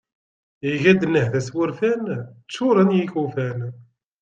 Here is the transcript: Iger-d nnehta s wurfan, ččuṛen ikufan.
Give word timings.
Iger-d 0.71 1.01
nnehta 1.09 1.41
s 1.47 1.49
wurfan, 1.53 2.03
ččuṛen 2.47 2.95
ikufan. 3.03 3.59